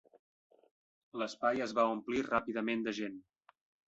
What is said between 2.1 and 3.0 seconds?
ràpidament de